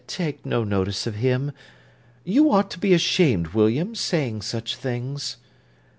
[0.07, 1.51] Take no notice of him.
[2.23, 5.37] You ought to be ashamed, William, saying such things."